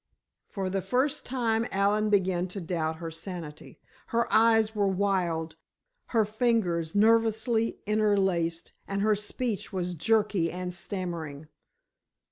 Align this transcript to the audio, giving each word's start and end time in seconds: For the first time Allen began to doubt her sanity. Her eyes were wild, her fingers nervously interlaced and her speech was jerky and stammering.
For 0.47 0.67
the 0.71 0.81
first 0.81 1.27
time 1.27 1.67
Allen 1.71 2.09
began 2.09 2.47
to 2.47 2.59
doubt 2.59 2.95
her 2.95 3.11
sanity. 3.11 3.79
Her 4.07 4.25
eyes 4.33 4.73
were 4.73 4.87
wild, 4.87 5.57
her 6.07 6.25
fingers 6.25 6.95
nervously 6.95 7.77
interlaced 7.85 8.71
and 8.87 9.03
her 9.03 9.13
speech 9.13 9.71
was 9.71 9.93
jerky 9.93 10.51
and 10.51 10.73
stammering. 10.73 11.49